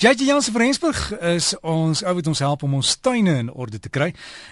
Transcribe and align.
JJ 0.00 0.24
Jansen 0.24 0.52
van 0.52 0.62
Rensburg 0.62 1.18
is 1.20 1.50
ons 1.60 2.00
ou 2.08 2.12
wat 2.16 2.28
ons 2.30 2.40
help 2.40 2.62
om 2.64 2.78
ons 2.78 2.92
tuine 3.04 3.34
in 3.36 3.50
orde 3.52 3.76
te 3.84 3.90
kry. 3.92 4.06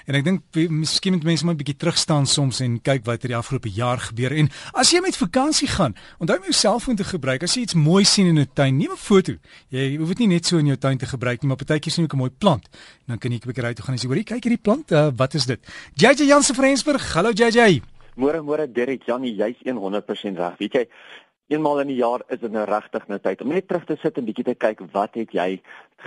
En 0.04 0.18
ek 0.18 0.26
dink 0.26 0.58
miskien 0.68 1.14
moet 1.16 1.24
mense 1.24 1.46
maar 1.46 1.54
'n 1.54 1.60
bietjie 1.62 1.76
terugstaan 1.80 2.26
soms 2.28 2.60
en 2.60 2.74
kyk 2.76 3.06
wat 3.06 3.22
het 3.24 3.32
die 3.32 3.36
afgelope 3.36 3.72
jaar 3.72 3.96
gebeur. 3.96 4.36
En 4.36 4.50
as 4.74 4.90
jy 4.92 5.00
met 5.00 5.16
vakansie 5.16 5.68
gaan, 5.68 5.96
onthou 6.20 6.36
om 6.36 6.44
jou 6.44 6.52
selfoon 6.52 6.96
te 6.96 7.04
gebruik. 7.04 7.42
As 7.42 7.54
jy 7.54 7.62
iets 7.62 7.74
mooi 7.74 8.04
sien 8.04 8.26
in 8.26 8.38
'n 8.38 8.50
tuin, 8.52 8.76
neem 8.76 8.92
'n 8.92 8.96
foto. 8.96 9.32
Jy 9.70 9.96
hoef 9.96 10.08
dit 10.08 10.18
nie 10.18 10.34
net 10.36 10.44
so 10.44 10.58
in 10.58 10.66
jou 10.66 10.76
tuin 10.76 10.98
te 10.98 11.06
gebruik 11.06 11.40
nie, 11.40 11.48
maar 11.48 11.56
partykeer 11.56 11.92
sien 11.92 12.04
jy 12.04 12.12
'n 12.12 12.18
mooi 12.18 12.30
plant. 12.38 12.68
Dan 13.06 13.18
kan 13.18 13.30
jy 13.30 13.38
'n 13.38 13.48
bietjie 13.48 13.64
ry 13.64 13.72
toe 13.72 13.84
gaan 13.84 13.94
en 13.94 14.00
sê, 14.00 14.06
"Hoerie, 14.06 14.24
kyk 14.24 14.44
hierdie 14.44 14.62
plant, 14.62 14.92
uh, 14.92 15.10
wat 15.16 15.34
is 15.34 15.46
dit?" 15.46 15.60
JJ 15.94 16.26
Jansen 16.26 16.54
van 16.54 16.64
Rensburg. 16.64 17.12
Hallo 17.14 17.30
JJ. 17.30 17.80
Môre 18.18 18.42
môre 18.42 18.66
Derek 18.66 19.06
Janie, 19.06 19.34
jy's 19.34 19.56
100% 19.62 20.36
reg. 20.36 20.58
Weet 20.58 20.72
jy, 20.72 20.88
eenmaal 21.48 21.80
in 21.80 21.92
die 21.92 22.00
jaar 22.02 22.22
is 22.28 22.42
dit 22.42 22.52
nou 22.52 22.64
regtig 22.68 23.06
nou 23.08 23.18
tyd 23.24 23.42
om 23.44 23.52
net 23.54 23.68
terug 23.68 23.86
te 23.88 23.96
sit 24.02 24.18
en 24.20 24.26
bietjie 24.28 24.44
te 24.50 24.54
kyk 24.66 24.82
wat 24.92 25.16
het 25.16 25.32
jy 25.32 25.48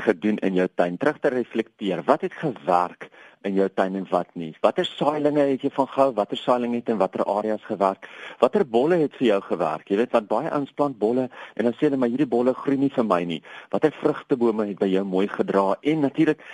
gedoen 0.06 0.38
in 0.46 0.60
jou 0.60 0.68
tuin, 0.78 0.98
terug 1.02 1.18
te 1.20 1.32
reflekteer. 1.34 2.04
Wat 2.08 2.22
het 2.28 2.36
gewerk 2.38 3.10
in 3.48 3.58
jou 3.58 3.68
tuin 3.74 3.98
en 3.98 4.06
wat 4.12 4.30
nie? 4.38 4.52
Watter 4.62 4.86
saailinge 4.86 5.48
het 5.50 5.66
jy 5.66 5.72
van 5.74 5.90
gehou? 5.90 6.12
Watter 6.20 6.38
saailinge 6.38 6.80
het 6.80 6.92
in 6.94 7.02
watter 7.02 7.26
areas 7.26 7.64
gewerk? 7.66 8.06
Watter 8.40 8.68
bolle 8.70 9.02
het 9.02 9.18
vir 9.18 9.28
jou 9.32 9.40
gewerk? 9.50 9.90
Jy 9.90 9.98
weet 10.04 10.14
wat 10.16 10.30
baie 10.30 10.54
aansplant 10.54 11.00
bolle 11.02 11.28
en 11.28 11.68
dan 11.68 11.74
sê 11.74 11.90
hulle 11.90 12.00
maar 12.00 12.14
hierdie 12.14 12.30
bolle 12.30 12.54
groei 12.58 12.78
nie 12.78 12.94
vir 12.94 13.08
my 13.10 13.24
nie. 13.26 13.42
Watter 13.74 13.96
vrugtebome 13.98 14.70
het 14.70 14.80
by 14.80 14.92
jou 14.94 15.04
mooi 15.10 15.26
gedra? 15.32 15.72
En 15.82 16.06
natuurlik 16.06 16.46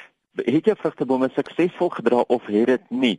het 0.46 0.66
jou 0.70 0.76
vrugtebome 0.77 1.30
suksesvol 1.36 1.90
gedra 1.90 2.23
of 2.27 2.45
het 2.52 2.68
dit 2.68 2.90
nie? 2.90 3.16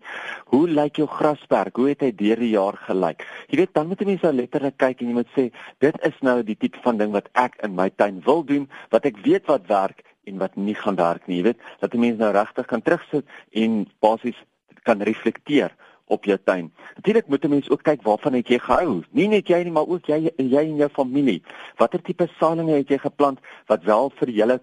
Hoe 0.52 0.68
lyk 0.68 1.00
jou 1.00 1.08
grasperk? 1.08 1.76
Hoe 1.76 1.88
het 1.88 2.04
hy 2.04 2.12
deur 2.16 2.42
die 2.42 2.52
jaar 2.54 2.78
gelyk? 2.86 3.24
Jy 3.48 3.62
weet, 3.62 3.74
dan 3.74 3.88
moet 3.88 4.00
jy 4.00 4.06
mens 4.12 4.26
nou 4.26 4.32
letterlik 4.32 4.76
kyk 4.76 5.02
en 5.02 5.10
jy 5.10 5.16
moet 5.18 5.34
sê, 5.36 5.48
dit 5.84 5.98
is 6.08 6.20
nou 6.26 6.42
die 6.42 6.56
tipe 6.56 6.78
van 6.84 7.00
ding 7.00 7.12
wat 7.16 7.28
ek 7.34 7.58
in 7.66 7.74
my 7.78 7.88
tuin 7.90 8.22
wil 8.26 8.44
doen, 8.46 8.68
wat 8.94 9.08
ek 9.08 9.20
weet 9.24 9.48
wat 9.50 9.66
werk 9.68 10.04
en 10.28 10.38
wat 10.38 10.56
nie 10.56 10.76
gaan 10.76 10.98
werk 11.00 11.26
nie. 11.26 11.40
Jy 11.40 11.50
weet, 11.50 11.66
dat 11.80 11.92
die 11.94 12.00
mense 12.00 12.22
nou 12.22 12.32
regtig 12.36 12.70
kan 12.70 12.84
terugsit 12.84 13.26
en 13.52 13.84
basies 14.04 14.38
kan 14.88 15.02
reflekteer 15.04 15.74
op 16.08 16.24
jou 16.24 16.38
tuin. 16.44 16.72
Natuurlik 16.96 17.26
moet 17.28 17.44
'n 17.44 17.48
mens 17.50 17.70
ook 17.70 17.82
kyk 17.82 18.02
waarvan 18.02 18.32
het 18.32 18.48
jy 18.48 18.58
gehou. 18.58 19.02
Nie 19.10 19.28
net 19.28 19.48
jy 19.48 19.62
nie, 19.62 19.72
maar 19.72 19.86
ook 19.86 20.06
jy 20.06 20.32
en 20.36 20.48
jy 20.48 20.62
en 20.64 20.76
jou 20.76 20.88
familie. 20.88 21.42
Watter 21.76 22.02
tipe 22.02 22.28
saailinge 22.38 22.72
het 22.72 22.88
jy 22.88 22.98
geplant 22.98 23.38
wat 23.66 23.84
wel 23.84 24.10
vir 24.10 24.28
julle 24.28 24.60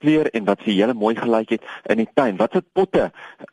kleur 0.00 0.30
en 0.32 0.46
wat 0.48 0.62
vir 0.64 0.74
julle 0.74 0.94
mooi 0.96 1.12
gelyk 1.16 1.54
het 1.56 1.64
in 1.92 2.00
die 2.00 2.08
tuin. 2.14 2.38
Watse 2.40 2.62
potte 2.76 3.10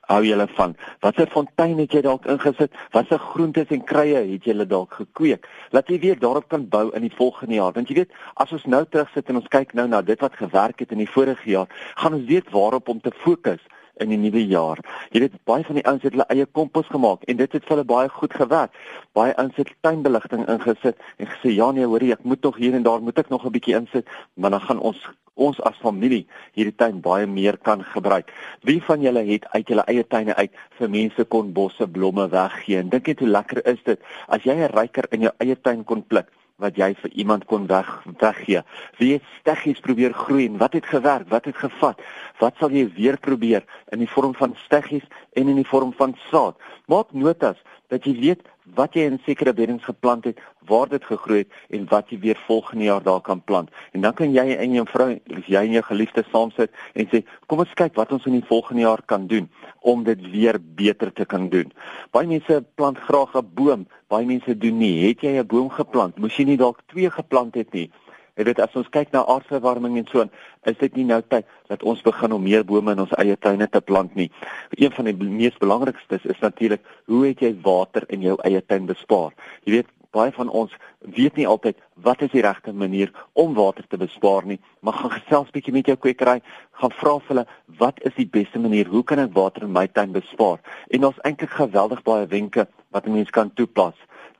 hou 0.08 0.20
julle 0.24 0.48
van? 0.56 0.76
Watse 1.04 1.28
fontein 1.34 1.78
het 1.82 1.96
jy 1.96 2.04
dalk 2.06 2.28
ingesit? 2.32 2.76
Watse 2.96 3.20
groentes 3.20 3.74
en 3.76 3.84
kruie 3.84 4.16
het 4.16 4.48
julle 4.48 4.68
dalk 4.70 5.00
gekweek? 5.02 5.48
Laat 5.76 5.92
jy 5.92 6.00
weer 6.04 6.20
daarop 6.20 6.48
kan 6.50 6.68
bou 6.72 6.88
in 6.96 7.04
die 7.08 7.14
volgende 7.16 7.60
jaar. 7.60 7.76
Want 7.76 7.92
jy 7.92 8.02
weet, 8.02 8.16
as 8.36 8.54
ons 8.56 8.68
nou 8.72 8.84
terugsit 8.86 9.30
en 9.30 9.42
ons 9.42 9.52
kyk 9.52 9.76
nou 9.78 9.88
na 9.92 10.02
dit 10.02 10.24
wat 10.24 10.40
gewerk 10.40 10.80
het 10.84 10.96
in 10.96 11.04
die 11.04 11.12
vorige 11.12 11.50
jaar, 11.52 11.68
gaan 12.00 12.16
ons 12.20 12.30
weet 12.30 12.52
waarop 12.56 12.90
om 12.90 13.02
te 13.04 13.12
fokus 13.24 13.64
in 14.04 14.10
die 14.14 14.18
nuwe 14.18 14.44
jaar. 14.48 14.80
Jy 15.12 15.20
weet 15.26 15.38
baie 15.50 15.64
van 15.68 15.80
die 15.80 15.86
ouens 15.86 16.04
het 16.04 16.16
hulle 16.16 16.28
eie 16.34 16.46
kompos 16.46 16.90
gemaak 16.94 17.24
en 17.28 17.38
dit 17.38 17.52
het 17.52 17.64
vir 17.64 17.76
hulle 17.76 17.88
baie 17.88 18.10
goed 18.10 18.34
gewerk. 18.34 18.74
Baie 19.18 19.36
ouens 19.36 19.56
het 19.56 19.74
tuinbeligting 19.82 20.48
ingesit 20.48 20.98
en 21.18 21.32
gesê 21.36 21.54
ja 21.56 21.72
nee, 21.72 21.86
hoorie, 21.86 22.14
ek 22.14 22.24
moet 22.24 22.42
tog 22.42 22.58
hier 22.58 22.74
en 22.78 22.84
daar 22.84 23.02
moet 23.02 23.20
ek 23.20 23.30
nog 23.30 23.46
'n 23.46 23.52
bietjie 23.52 23.76
insit, 23.76 24.08
maar 24.36 24.52
dan 24.52 24.62
gaan 24.62 24.80
ons 24.80 25.08
ons 25.38 25.60
as 25.62 25.78
familie 25.82 26.26
hierdie 26.58 26.76
tuin 26.76 27.02
baie 27.02 27.28
meer 27.28 27.58
kan 27.58 27.84
gebruik. 27.84 28.32
Wie 28.62 28.82
van 28.84 29.02
julle 29.02 29.24
het 29.28 29.46
uit 29.54 29.68
julle 29.68 29.86
eie 29.88 30.04
tuine 30.04 30.36
uit 30.36 30.52
vir 30.80 30.90
mense 30.90 31.26
kon 31.26 31.54
bosse 31.54 31.88
blomme 31.88 32.28
weggee? 32.30 32.80
En 32.82 32.90
dink 32.90 33.08
net 33.08 33.20
hoe 33.20 33.30
lekker 33.30 33.62
is 33.68 33.84
dit 33.84 34.00
as 34.28 34.44
jy 34.44 34.54
'n 34.54 34.74
ryker 34.74 35.06
in 35.12 35.22
jou 35.22 35.34
eie 35.40 35.56
tuin 35.56 35.84
kon 35.84 36.04
pluk 36.04 36.28
wat 36.58 36.78
jy 36.78 36.92
vir 36.98 37.14
iemand 37.22 37.46
kon 37.46 37.68
weg 37.70 37.90
weggee. 38.20 38.64
Wie 38.98 39.14
het 39.14 39.26
steggies 39.40 39.80
probeer 39.86 40.14
groei 40.14 40.48
en 40.48 40.58
wat 40.58 40.74
het 40.74 40.86
gewerk? 40.90 41.30
Wat 41.30 41.46
het 41.46 41.58
gevat? 41.58 42.02
Wat 42.42 42.58
sal 42.58 42.74
jy 42.74 42.88
weer 42.98 43.18
probeer 43.22 43.66
in 43.94 44.02
die 44.02 44.10
vorm 44.10 44.34
van 44.38 44.56
steggies 44.66 45.06
en 45.38 45.48
in 45.48 45.62
die 45.62 45.68
vorm 45.68 45.94
van 45.98 46.18
saad? 46.32 46.58
Maak 46.90 47.14
notas 47.14 47.62
dat 47.94 48.06
jy 48.06 48.18
weet 48.20 48.42
wat 48.76 48.98
jy 48.98 49.06
in 49.08 49.20
sekere 49.24 49.54
beddings 49.56 49.86
geplant 49.88 50.26
het, 50.28 50.40
waar 50.68 50.90
dit 50.92 51.04
gegroei 51.08 51.46
het 51.46 51.54
en 51.78 51.86
wat 51.92 52.10
jy 52.12 52.20
weer 52.20 52.40
volgende 52.48 52.90
jaar 52.90 53.04
daar 53.04 53.22
kan 53.24 53.40
plant. 53.44 53.70
En 53.96 54.02
dan 54.04 54.14
kan 54.14 54.34
jy 54.34 54.58
en 54.58 54.74
jou 54.76 54.84
vrou, 54.90 55.08
jy 55.46 55.62
en 55.62 55.78
jou 55.78 55.84
geliefde 55.88 56.26
saam 56.32 56.52
sit 56.58 56.74
en 56.94 57.08
sê, 57.08 57.24
"Kom 57.48 57.60
ons 57.60 57.74
kyk 57.74 57.96
wat 57.96 58.12
ons 58.12 58.26
in 58.26 58.34
die 58.34 58.48
volgende 58.50 58.82
jaar 58.82 59.02
kan 59.06 59.28
doen 59.28 59.50
om 59.88 60.04
dit 60.04 60.20
weer 60.32 60.60
beter 60.60 61.14
te 61.14 61.26
kan 61.26 61.48
doen." 61.50 61.72
Baie 62.12 62.28
mense 62.28 62.64
plant 62.76 63.00
graag 63.08 63.36
'n 63.36 63.48
boom, 63.54 63.88
baie 64.08 64.26
mense 64.26 64.58
doen 64.58 64.78
nie. 64.78 65.08
Het 65.08 65.22
jy 65.22 65.40
'n 65.40 65.48
boom 65.48 65.70
geplant? 65.70 66.18
Moes 66.18 66.38
jy 66.38 66.46
nie 66.46 66.58
dalk 66.58 66.82
twee 66.88 67.10
geplant 67.10 67.56
het 67.56 67.74
nie? 67.74 67.90
Jy 68.38 68.46
weet 68.46 68.60
as 68.62 68.76
ons 68.78 68.90
kyk 68.94 69.10
na 69.16 69.24
aardverwarming 69.26 69.98
en 69.98 70.06
so, 70.12 70.24
is 70.70 70.78
dit 70.78 71.00
nie 71.00 71.08
nou 71.10 71.22
tyd 71.26 71.48
dat 71.72 71.84
ons 71.84 72.04
begin 72.06 72.36
om 72.36 72.44
meer 72.44 72.66
bome 72.70 72.94
in 72.94 73.02
ons 73.02 73.16
eie 73.18 73.36
tuine 73.42 73.66
te 73.68 73.82
plant 73.82 74.14
nie. 74.16 74.30
Een 74.78 74.94
van 74.94 75.10
die 75.10 75.16
mees 75.18 75.58
belangrikstes 75.58 76.28
is 76.30 76.44
natuurlik 76.44 76.84
hoe 77.10 77.24
het 77.26 77.42
jy 77.42 77.56
water 77.66 78.06
in 78.14 78.22
jou 78.22 78.38
eie 78.46 78.62
tuin 78.62 78.86
bespaar? 78.86 79.34
Jy 79.66 79.80
weet 79.80 79.90
baie 80.18 80.34
van 80.36 80.50
ons 80.50 80.74
weet 81.18 81.38
nie 81.38 81.48
altyd 81.48 81.78
wat 82.06 82.24
is 82.26 82.34
die 82.34 82.44
regte 82.46 82.74
manier 82.74 83.14
om 83.34 83.54
water 83.58 83.86
te 83.88 84.00
bespaar 84.02 84.46
nie, 84.50 84.60
maar 84.82 84.98
gaan 84.98 85.14
gesels 85.18 85.54
bietjie 85.56 85.76
met 85.76 85.90
jou 85.90 85.98
kwekery, 85.98 86.40
gaan 86.82 86.96
vra 87.00 87.18
vir 87.22 87.34
hulle 87.34 87.46
wat 87.82 88.02
is 88.10 88.18
die 88.18 88.30
beste 88.38 88.60
manier? 88.60 88.90
Hoe 88.92 89.04
kan 89.04 89.22
ek 89.24 89.36
water 89.38 89.68
in 89.68 89.74
my 89.76 89.88
tuin 89.88 90.14
bespaar? 90.16 90.62
En 90.90 91.06
daar's 91.06 91.24
eintlik 91.28 91.56
geweldig 91.60 92.04
baie 92.08 92.28
wenke 92.34 92.68
wat 92.96 93.08
'n 93.08 93.18
mens 93.18 93.30
kan 93.30 93.54
toepas. 93.54 93.96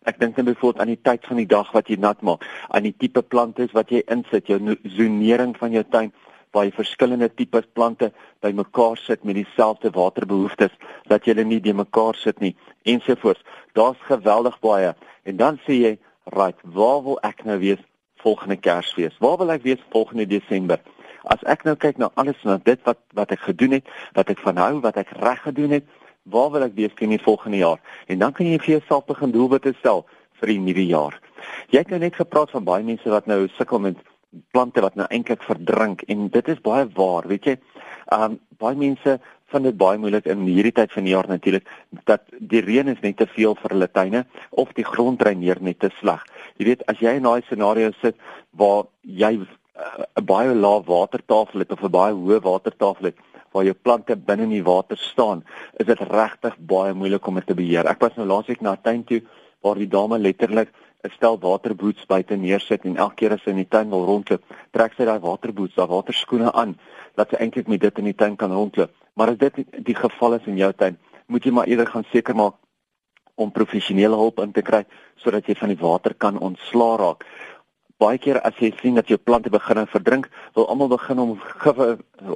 Ek 0.08 0.20
dink 0.20 0.36
dan 0.36 0.46
byvoorbeeld 0.46 0.82
aan 0.82 0.94
die 0.94 1.02
tyd 1.04 1.26
van 1.28 1.38
die 1.38 1.50
dag 1.52 1.72
wat 1.72 1.90
jy 1.90 1.98
nat 2.00 2.22
maak, 2.22 2.46
aan 2.70 2.84
die 2.84 2.96
tipe 2.98 3.22
plante 3.22 3.68
wat 3.74 3.90
jy 3.90 4.04
insit, 4.08 4.48
jou 4.48 4.78
zonering 4.84 5.58
van 5.58 5.72
jou 5.72 5.84
tuin 5.84 6.12
waar 6.52 6.66
jy 6.66 6.72
verskillende 6.72 7.30
tipe 7.36 7.62
plante 7.74 8.12
bymekaar 8.42 8.98
sit 8.98 9.24
met 9.24 9.36
dieselfde 9.36 9.92
waterbehoeftes 9.94 10.74
dat 11.12 11.26
jy 11.26 11.34
hulle 11.34 11.46
nie 11.46 11.60
de 11.62 11.74
mekaar 11.74 12.16
sit 12.16 12.40
nie 12.40 12.56
ensovoorts. 12.88 13.44
Daar's 13.78 14.00
geweldig 14.08 14.60
baie. 14.64 14.94
En 15.28 15.36
dan 15.36 15.60
sê 15.68 15.74
jy, 15.74 15.98
"Right, 16.24 16.60
waar 16.64 17.04
wil 17.04 17.20
ek 17.22 17.44
nou 17.44 17.60
wees 17.60 17.84
volgende 18.16 18.56
Kersfees? 18.56 19.18
Waar 19.20 19.38
wil 19.38 19.52
ek 19.52 19.64
wees 19.64 19.84
volgende 19.90 20.28
Desember?" 20.28 20.80
As 21.24 21.44
ek 21.44 21.64
nou 21.64 21.76
kyk 21.76 21.98
na 21.98 22.10
alles 22.14 22.44
na 22.44 22.58
dit 22.64 22.80
wat 22.84 22.98
wat 23.14 23.32
ek 23.32 23.40
gedoen 23.40 23.72
het, 23.72 23.88
wat 24.14 24.30
ek 24.30 24.40
vanhou, 24.40 24.80
wat 24.80 24.98
ek 24.98 25.10
reg 25.20 25.42
gedoen 25.42 25.70
het, 25.70 25.84
waar 26.24 26.52
wil 26.52 26.64
ek 26.64 26.76
wees 26.76 26.94
teen 26.96 27.10
die 27.10 27.24
volgende 27.24 27.58
jaar? 27.58 27.80
En 28.08 28.20
dan 28.20 28.32
kan 28.32 28.46
jy 28.46 28.58
vir 28.58 28.80
jouself 28.80 29.06
begin 29.06 29.32
doelwitte 29.32 29.74
stel 29.80 30.06
vir 30.40 30.48
die 30.48 30.60
nuwe 30.60 30.86
jaar. 30.86 31.20
Jy 31.70 31.78
het 31.84 31.90
nou 31.90 32.00
net 32.00 32.16
gepraat 32.16 32.52
van 32.52 32.64
baie 32.64 32.84
mense 32.84 33.10
wat 33.10 33.26
nou 33.26 33.48
sukkel 33.58 33.80
met 33.80 33.98
plante 34.52 34.82
wat 34.82 34.96
nou 34.96 35.08
eintlik 35.10 35.44
verdrink 35.44 36.02
en 36.12 36.28
dit 36.30 36.48
is 36.48 36.62
baie 36.62 36.88
waar, 36.96 37.28
weet 37.28 37.46
jy? 37.46 37.56
Um 38.16 38.40
baie 38.58 38.76
mense 38.76 39.20
vind 39.52 39.64
dit 39.64 39.78
baie 39.80 40.00
moeilik 40.00 40.26
in 40.28 40.44
hierdie 40.48 40.74
tyd 40.76 40.92
van 40.92 41.06
die 41.08 41.14
jaar 41.14 41.28
natuurlik 41.30 41.68
dat 42.10 42.24
die 42.40 42.62
reën 42.64 42.88
is 42.92 43.04
net 43.04 43.18
te 43.18 43.28
veel 43.36 43.56
vir 43.56 43.76
hulle 43.76 43.88
tuine 43.92 44.26
of 44.52 44.74
die 44.76 44.86
grond 44.88 45.20
dreineer 45.20 45.62
net 45.62 45.80
te 45.80 45.92
sleg. 46.00 46.24
Jy 46.58 46.66
weet, 46.72 46.84
as 46.92 47.00
jy 47.00 47.16
in 47.20 47.28
daai 47.28 47.42
scenario 47.46 47.94
sit 48.02 48.18
waar 48.60 48.88
jy 49.04 49.38
uh, 49.38 49.46
'n 49.46 50.06
uh, 50.20 50.26
baie 50.26 50.56
lae 50.56 50.84
watertafel 50.84 51.64
het 51.64 51.72
of 51.72 51.84
'n 51.84 51.92
baie 51.92 52.14
hoë 52.14 52.42
watertafel 52.44 53.12
het, 53.12 53.18
waar 53.54 53.64
jou 53.64 53.74
plante 53.74 54.16
binne 54.16 54.44
in 54.44 54.56
die 54.58 54.64
water 54.64 54.98
staan, 54.98 55.44
is 55.80 55.86
dit 55.86 56.00
regtig 56.00 56.58
baie 56.60 56.94
moeilik 56.94 57.28
om 57.28 57.36
dit 57.36 57.48
te 57.48 57.56
beheer. 57.56 57.88
Ek 57.88 58.02
was 58.02 58.16
nou 58.16 58.28
laasweek 58.28 58.62
na 58.62 58.76
tuin 58.76 59.04
toe 59.04 59.22
waar 59.62 59.76
die 59.76 59.88
dame 59.88 60.20
letterlik 60.20 60.74
'n 61.04 61.12
stel 61.16 61.40
waterboots 61.40 62.06
buite 62.06 62.36
neersit 62.36 62.86
en 62.86 62.98
elke 62.98 63.16
keer 63.16 63.34
as 63.34 63.44
sy 63.44 63.50
in 63.50 63.62
die 63.62 63.70
tuin 63.70 63.90
wil 63.90 64.06
rondloop, 64.06 64.44
trek 64.72 64.94
sy 64.98 65.06
daai 65.06 65.20
waterboots, 65.20 65.76
daai 65.76 65.88
waterskoene 65.88 66.52
aan, 66.52 66.78
dat 67.16 67.30
sy 67.30 67.38
eintlik 67.42 67.68
met 67.68 67.82
dit 67.82 68.00
in 68.00 68.10
die 68.10 68.16
tuin 68.16 68.36
kan 68.36 68.52
rondloop. 68.52 68.92
Maar 69.16 69.30
as 69.30 69.38
dit 69.38 69.66
die 69.86 69.96
geval 69.96 70.34
is 70.34 70.48
in 70.48 70.58
jou 70.58 70.72
tuin, 70.74 70.98
moet 71.28 71.44
jy 71.44 71.52
maar 71.52 71.68
eerder 71.68 71.88
gaan 71.88 72.06
seker 72.12 72.36
maak 72.36 72.56
om 73.36 73.52
professionele 73.52 74.16
hulp 74.16 74.40
in 74.40 74.52
te 74.52 74.62
kry 74.62 74.86
sodat 75.16 75.46
jy 75.46 75.56
van 75.56 75.70
die 75.70 75.82
water 75.82 76.14
kan 76.14 76.40
ontslaa 76.40 76.98
raak 76.98 77.26
baie 78.02 78.18
keer 78.22 78.38
as 78.46 78.58
jy 78.62 78.70
sien 78.78 78.98
dat 78.98 79.10
jou 79.10 79.18
plante 79.18 79.50
begin 79.50 79.86
verdrink, 79.90 80.28
wil 80.56 80.68
almal 80.70 80.90
begin 80.92 81.20
om 81.20 81.32
gif 81.64 81.80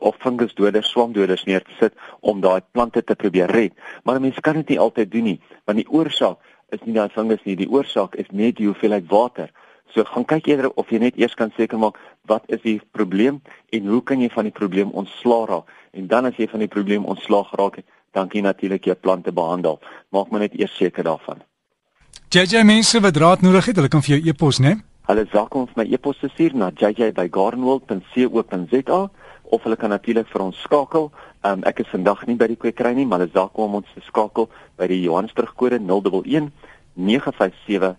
of 0.02 0.18
fungusdoders, 0.24 0.90
swamdoders 0.90 1.46
neer 1.46 1.62
te 1.66 1.76
sit 1.80 1.94
om 2.22 2.42
daai 2.42 2.62
plante 2.74 3.04
te 3.06 3.16
probeer 3.16 3.52
red. 3.54 3.76
Maar 4.04 4.22
mense 4.22 4.42
kan 4.42 4.58
dit 4.62 4.74
nie 4.74 4.80
altyd 4.82 5.12
doen 5.12 5.30
nie, 5.32 5.40
want 5.70 5.78
die 5.78 5.90
oorsaak 5.90 6.42
is 6.72 6.80
nie 6.86 6.96
daai 6.96 7.10
fungus 7.10 7.44
nie, 7.46 7.56
die 7.56 7.70
oorsaak 7.70 8.16
is 8.16 8.28
net 8.32 8.58
die 8.58 8.68
hoeveelheid 8.68 9.10
water. 9.10 9.50
So 9.94 10.04
gaan 10.08 10.26
kyk 10.26 10.48
eerder 10.48 10.72
of 10.80 10.92
jy 10.92 11.00
net 11.04 11.18
eers 11.20 11.36
kan 11.36 11.52
seker 11.58 11.80
maak 11.80 11.96
wat 12.30 12.44
is 12.48 12.62
die 12.64 12.80
probleem 12.96 13.42
en 13.76 13.88
hoe 13.88 14.04
kan 14.04 14.22
jy 14.22 14.30
van 14.32 14.46
die 14.48 14.56
probleem 14.56 14.92
ontslaa 14.92 15.46
raak? 15.50 15.66
En 15.92 16.08
dan 16.08 16.26
as 16.26 16.38
jy 16.40 16.48
van 16.48 16.60
die 16.64 16.72
probleem 16.72 17.06
ontslaa 17.06 17.44
geraak 17.50 17.76
het, 17.82 17.86
dan 18.16 18.28
kan 18.28 18.40
jy 18.40 18.46
natuurlik 18.48 18.84
jou 18.88 18.96
plante 18.96 19.32
behandel. 19.32 19.80
Maak 20.12 20.32
maar 20.32 20.42
net 20.48 20.56
eers 20.60 20.78
seker 20.78 21.04
daarvan. 21.04 21.44
JJ 22.32 22.64
mense 22.64 23.00
wat 23.04 23.18
raad 23.18 23.42
nodig 23.42 23.66
het, 23.66 23.76
hulle 23.76 23.92
kan 23.92 24.04
vir 24.04 24.16
jou 24.16 24.30
e-pos, 24.32 24.60
né? 24.60 24.68
Nee? 24.68 24.78
Hulle 25.12 25.26
sak 25.32 25.56
ons 25.58 25.72
my 25.76 25.84
e-pos 25.92 26.18
stuur 26.24 26.54
na 26.56 26.72
jj@gardenworld.co.za 26.72 29.10
of 29.52 29.64
hulle 29.64 29.76
kan 29.76 29.90
natuurlik 29.90 30.28
vir 30.32 30.42
ons 30.42 30.62
skakel. 30.62 31.12
Um, 31.44 31.64
ek 31.66 31.80
is 31.82 31.90
vandag 31.90 32.26
nie 32.30 32.38
by 32.38 32.52
die 32.52 32.60
kwekery 32.60 32.94
nie, 32.94 33.08
maar 33.10 33.24
hulle 33.24 33.34
sak 33.34 33.58
om 33.58 33.80
ons 33.80 33.88
te 33.96 34.04
skakel 34.06 34.46
by 34.78 34.86
die 34.92 35.00
Johannesburg 35.02 35.56
kode 35.58 35.80
011 35.82 36.52
957 36.94 37.96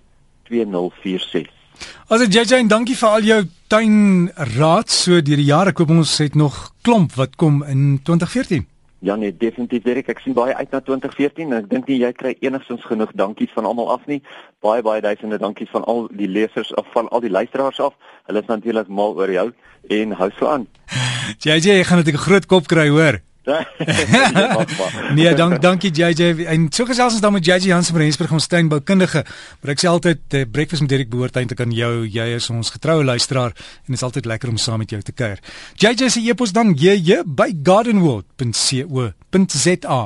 2046. 0.46 1.50
As 2.06 2.22
dit 2.22 2.36
JJ 2.36 2.60
en 2.60 2.68
dankie 2.70 2.94
vir 2.98 3.08
al 3.08 3.26
jou 3.26 3.40
tuinraad 3.72 4.92
so 4.92 5.18
deur 5.24 5.40
die 5.40 5.48
jare. 5.48 5.72
Ek 5.72 5.80
hoop 5.82 5.90
ons 5.94 6.12
het 6.22 6.36
nog 6.38 6.68
klomp 6.86 7.16
wat 7.18 7.34
kom 7.40 7.64
in 7.66 7.96
2014. 8.04 8.68
Ja 9.02 9.16
nee, 9.18 9.34
definitief 9.34 9.82
Derek. 9.82 10.12
Ek 10.12 10.22
sien 10.22 10.36
baie 10.36 10.54
uit 10.54 10.70
na 10.70 10.78
2014 10.78 11.48
en 11.48 11.58
ek 11.64 11.66
dink 11.72 11.90
nie 11.90 11.98
jy 11.98 12.12
kry 12.14 12.36
enigstens 12.44 12.84
genoeg 12.86 13.10
dankies 13.18 13.50
van 13.56 13.66
almal 13.66 13.90
af 13.96 14.06
nie. 14.06 14.20
Baie 14.62 14.84
baie 14.86 15.02
duisende 15.02 15.40
dankies 15.42 15.72
van 15.74 15.82
al 15.90 16.06
die 16.14 16.30
lesers 16.30 16.70
of 16.78 16.86
van 16.94 17.10
al 17.10 17.24
die 17.24 17.32
luisteraars 17.32 17.82
af. 17.82 17.98
Hulle 18.30 18.44
is 18.44 18.52
natuurlik 18.52 18.86
mal 18.86 19.18
oor 19.18 19.32
jou 19.32 19.48
en 19.98 20.14
hou 20.22 20.30
so 20.38 20.52
aan. 20.52 20.68
JJ, 21.42 21.80
jy 21.80 21.84
gaan 21.88 21.98
net 21.98 22.14
'n 22.14 22.26
groot 22.28 22.46
kop 22.46 22.70
kry, 22.70 22.86
hoor. 22.94 23.18
nee, 25.16 25.34
dank 25.34 25.62
dankie 25.62 25.90
JJ. 25.90 26.44
En 26.46 26.66
so 26.70 26.84
gesels 26.86 27.12
ons 27.12 27.20
dan 27.24 27.32
met 27.32 27.46
JJ 27.46 27.66
Jansen 27.72 27.94
van 27.94 28.02
Rensburg 28.02 28.32
ons 28.32 28.46
tuinboukundige. 28.46 29.24
Maar 29.60 29.70
ek 29.74 29.80
sê 29.82 29.86
altyd 29.90 30.20
uh, 30.38 30.42
breakfast 30.50 30.82
met 30.84 30.90
Derek 30.92 31.10
behoort 31.10 31.36
eintlik 31.36 31.60
aan 31.64 31.74
jou. 31.74 32.06
Jy 32.06 32.26
is 32.38 32.50
ons 32.54 32.74
getroue 32.74 33.04
luisteraar 33.04 33.50
en 33.56 33.90
dit 33.90 33.98
is 33.98 34.06
altyd 34.06 34.24
lekker 34.30 34.48
om 34.52 34.58
saam 34.62 34.78
met 34.82 34.90
jou 34.94 35.02
te 35.02 35.12
kuier. 35.12 35.38
JJ 35.82 36.02
se 36.14 36.20
e-pos 36.22 36.54
dan 36.54 36.68
jy 36.78 37.22
by 37.26 37.50
gardenworld.co.za. 37.66 40.02